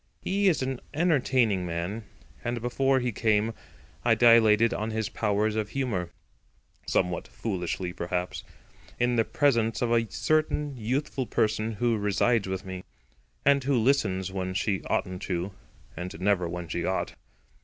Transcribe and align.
He 0.23 0.47
is 0.49 0.63
an 0.63 0.79
entertaining 0.95 1.63
man, 1.63 2.05
and 2.43 2.59
before 2.59 2.99
he 2.99 3.11
came 3.11 3.53
I 4.03 4.15
dilated 4.15 4.73
on 4.73 4.89
his 4.89 5.09
powers 5.09 5.55
of 5.55 5.69
humour—somewhat 5.69 7.27
foolishly 7.27 7.93
perhaps—in 7.93 9.15
the 9.15 9.23
presence 9.23 9.79
of 9.79 9.91
a 9.91 10.09
certain 10.09 10.75
youthful 10.75 11.27
person 11.27 11.73
who 11.73 11.99
resides 11.99 12.47
with 12.47 12.65
me, 12.65 12.83
and 13.45 13.63
who 13.63 13.77
listens 13.77 14.31
when 14.31 14.55
she 14.55 14.81
oughtn't 14.85 15.21
to, 15.21 15.51
and 15.95 16.19
never 16.19 16.49
when 16.49 16.67
she 16.67 16.83
ought. 16.83 17.13